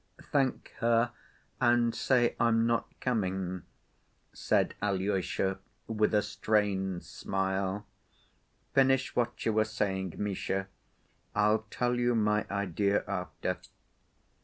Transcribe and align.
"Thank 0.31 0.73
her 0.79 1.11
and 1.59 1.93
say 1.93 2.35
I'm 2.39 2.65
not 2.65 2.87
coming," 2.99 3.61
said 4.33 4.73
Alyosha, 4.81 5.59
with 5.85 6.15
a 6.15 6.23
strained 6.23 7.03
smile. 7.03 7.85
"Finish 8.73 9.15
what 9.15 9.45
you 9.45 9.53
were 9.53 9.63
saying, 9.63 10.15
Misha. 10.17 10.69
I'll 11.35 11.67
tell 11.69 11.99
you 11.99 12.15
my 12.15 12.47
idea 12.49 13.03
after." 13.07 13.59